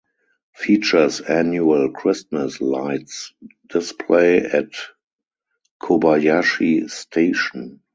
[0.55, 3.33] Features annual Christmas Lights
[3.67, 4.71] Display at
[5.79, 7.83] Kobayashi Station.